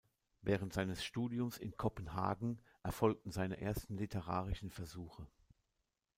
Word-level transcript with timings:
Während 0.41 0.73
seines 0.73 1.05
Studiums 1.05 1.59
in 1.59 1.77
Kopenhagen 1.77 2.59
erfolgten 2.81 3.29
seine 3.29 3.61
ersten 3.61 3.97
literarischen 3.97 4.71
Versuche. 4.71 5.27